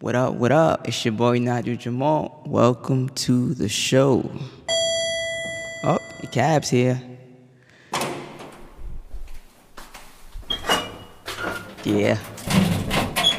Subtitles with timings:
[0.00, 0.86] What up, what up?
[0.86, 2.44] It's your boy Nadu Jamal.
[2.46, 4.30] Welcome to the show.
[5.82, 7.02] Oh, the cab's here.
[11.82, 12.16] Yeah.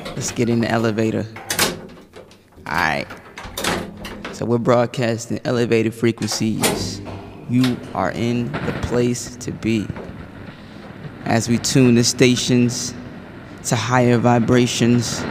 [0.08, 1.26] Let's get in the elevator.
[2.68, 3.08] Alright.
[4.34, 7.02] So we're broadcasting elevated frequencies.
[7.50, 9.88] You are in the place to be.
[11.24, 12.94] As we tune the stations
[13.64, 15.24] to higher vibrations.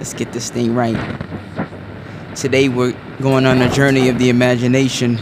[0.00, 0.96] Let's get this thing right.
[2.34, 5.18] Today we're going on a journey of the imagination.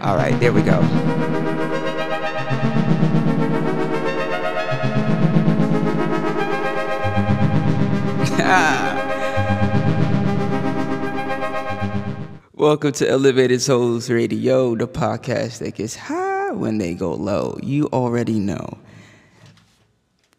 [0.00, 0.78] All right, there we go.
[12.54, 17.58] Welcome to Elevated Souls Radio, the podcast that gets high when they go low.
[17.60, 18.78] You already know.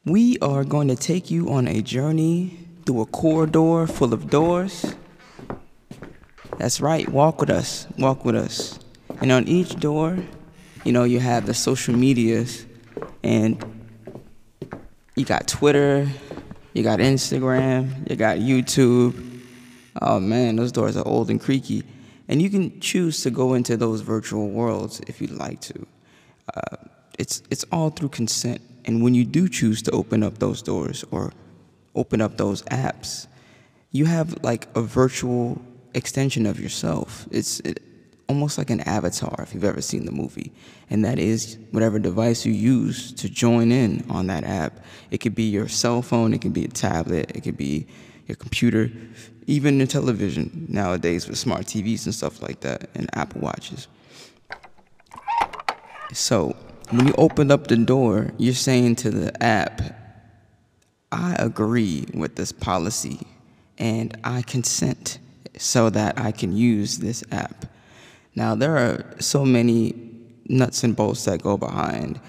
[0.08, 4.96] We are going to take you on a journey through a corridor full of doors.
[6.58, 8.80] That's right, walk with us, walk with us.
[9.20, 10.18] And on each door,
[10.86, 12.66] you know, you have the social medias,
[13.22, 13.62] and
[15.18, 16.08] you got Twitter,
[16.74, 19.42] you got Instagram, you got YouTube.
[20.02, 21.84] Oh man, those doors are old and creaky.
[22.30, 25.86] And you can choose to go into those virtual worlds if you'd like to.
[26.56, 26.78] Uh,
[27.20, 28.62] it's, it's all through consent.
[28.88, 31.34] And when you do choose to open up those doors or
[31.94, 33.28] open up those apps,
[33.92, 35.62] you have like a virtual
[35.94, 37.28] extension of yourself.
[37.30, 37.84] It's it,
[38.30, 40.52] almost like an avatar if you've ever seen the movie.
[40.90, 44.80] And that is whatever device you use to join in on that app.
[45.12, 47.88] It could be your cell phone, it could be a tablet, it could be
[48.26, 48.92] your computer,
[49.48, 53.88] even the television nowadays with smart TVs and stuff like that and Apple Watches.
[56.14, 56.56] So
[56.90, 59.82] when you open up the door, you're saying to the app,
[61.12, 63.28] I agree with this policy
[63.78, 65.20] and I consent
[65.58, 67.66] so that I can use this app.
[68.36, 69.96] Now, there are so many
[70.48, 72.20] nuts and bolts that go behind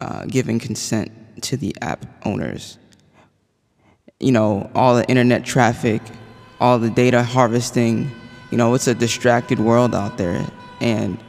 [0.00, 2.78] uh, giving consent to the app owners.
[4.18, 6.02] You know, all the internet traffic,
[6.58, 8.10] all the data harvesting,
[8.50, 10.44] you know, it's a distracted world out there.
[10.80, 11.22] And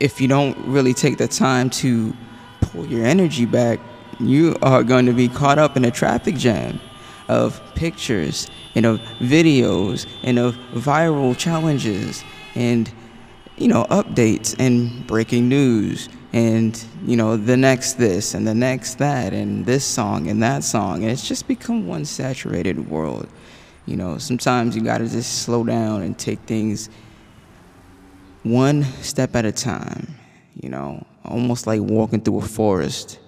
[0.00, 2.14] if you don't really take the time to
[2.74, 3.78] pull your energy back,
[4.18, 6.80] you are going to be caught up in a traffic jam
[7.28, 12.22] of pictures and of videos and of viral challenges
[12.54, 12.92] and
[13.56, 18.98] you know updates and breaking news and you know the next this and the next
[18.98, 21.02] that and this song and that song.
[21.02, 23.28] And it's just become one saturated world.
[23.86, 26.90] You know sometimes you got to just slow down and take things
[28.42, 30.14] one step at a time
[30.60, 33.18] you know almost like walking through a forest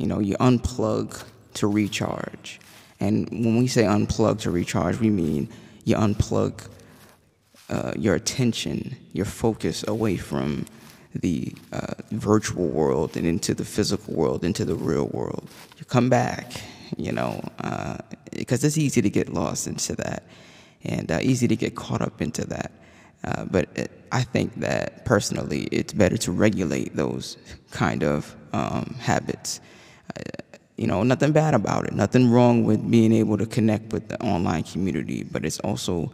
[0.00, 1.22] you know, you unplug
[1.52, 2.58] to recharge.
[3.00, 5.50] And when we say unplug to recharge, we mean
[5.84, 6.66] you unplug
[7.68, 10.64] uh, your attention, your focus away from
[11.14, 15.50] the uh, virtual world and into the physical world, into the real world.
[15.76, 16.50] You come back,
[16.96, 17.42] you know,
[18.32, 20.22] because uh, it's easy to get lost into that
[20.82, 22.72] and uh, easy to get caught up into that.
[23.24, 27.36] Uh, but it, I think that personally, it's better to regulate those
[27.70, 29.60] kind of um, habits
[30.80, 34.18] you know, nothing bad about it, nothing wrong with being able to connect with the
[34.22, 36.10] online community, but it's also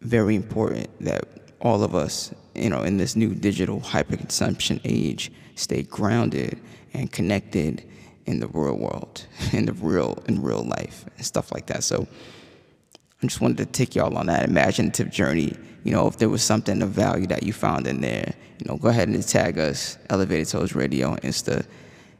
[0.00, 1.24] very important that
[1.60, 6.60] all of us, you know, in this new digital hyperconsumption age, stay grounded
[6.92, 7.82] and connected
[8.26, 11.82] in the real world, in the real, in real life, and stuff like that.
[11.82, 12.06] So
[13.24, 15.56] I just wanted to take y'all on that imaginative journey.
[15.82, 18.76] You know, if there was something of value that you found in there, you know,
[18.76, 21.64] go ahead and tag us, Elevated Souls Radio on Insta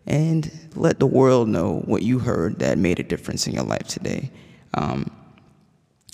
[0.07, 3.87] and let the world know what you heard that made a difference in your life
[3.87, 4.31] today.
[4.73, 5.11] Um,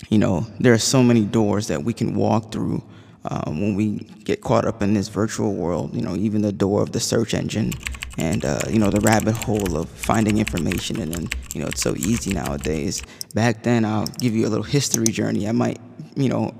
[0.09, 2.83] you know, there are so many doors that we can walk through
[3.23, 5.95] um, when we get caught up in this virtual world.
[5.95, 7.71] You know, even the door of the search engine
[8.17, 10.99] and, uh, you know, the rabbit hole of finding information.
[10.99, 13.01] And then, you know, it's so easy nowadays.
[13.33, 15.47] Back then, I'll give you a little history journey.
[15.47, 15.79] I might,
[16.15, 16.53] you know,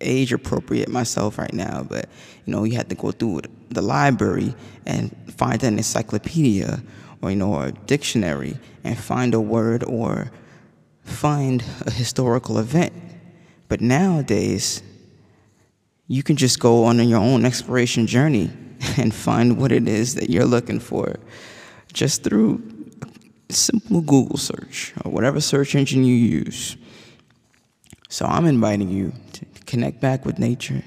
[0.00, 2.08] age appropriate myself right now, but
[2.44, 4.54] you know, you had to go through the library
[4.86, 6.82] and find an encyclopedia
[7.20, 10.30] or you know, a dictionary and find a word or
[11.02, 12.92] find a historical event.
[13.68, 14.82] But nowadays,
[16.06, 18.50] you can just go on your own exploration journey
[18.96, 21.16] and find what it is that you're looking for
[21.92, 22.62] just through
[23.48, 26.76] a simple Google search or whatever search engine you use.
[28.08, 30.82] So I'm inviting you to connect back with nature,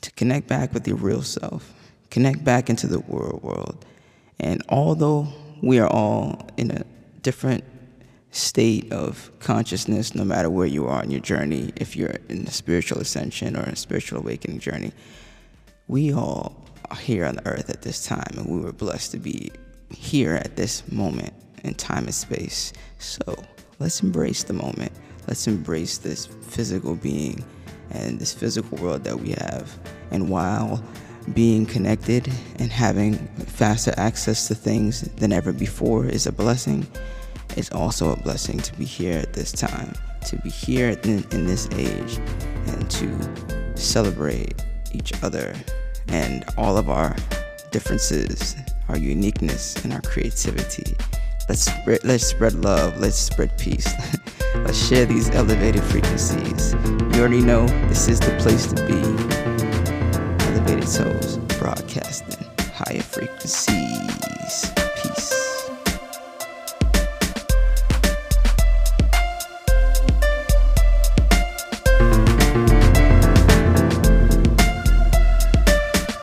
[0.00, 1.72] to connect back with your real self,
[2.10, 3.84] connect back into the world world.
[4.40, 5.28] And although
[5.62, 6.84] we are all in a
[7.22, 7.64] different
[8.32, 12.50] state of consciousness no matter where you are in your journey if you're in a
[12.50, 14.90] spiritual ascension or a spiritual awakening journey
[15.86, 16.64] we all
[16.98, 19.50] here on the earth at this time and we were blessed to be
[19.90, 21.32] here at this moment
[21.64, 22.72] in time and space.
[22.98, 23.20] So
[23.78, 24.92] let's embrace the moment.
[25.28, 27.44] Let's embrace this physical being
[27.90, 29.78] and this physical world that we have.
[30.10, 30.82] And while
[31.34, 33.14] being connected and having
[33.46, 36.86] faster access to things than ever before is a blessing.
[37.56, 39.92] It's also a blessing to be here at this time,
[40.26, 42.18] to be here in, in this age,
[42.66, 45.54] and to celebrate each other
[46.08, 47.16] and all of our
[47.70, 48.56] differences,
[48.88, 50.96] our uniqueness, and our creativity.
[51.48, 52.98] Let's spread, let's spread love.
[52.98, 53.92] Let's spread peace.
[54.56, 56.74] let's share these elevated frequencies.
[56.74, 58.98] You already know this is the place to be.
[60.46, 64.72] Elevated Souls Broadcasting Higher Frequencies.
[65.02, 65.41] Peace.